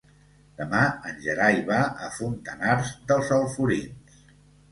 Demà 0.61 0.79
en 1.09 1.19
Gerai 1.25 1.59
va 1.67 1.81
a 2.07 2.09
Fontanars 2.15 2.91
dels 3.11 3.29
Alforins. 3.37 4.17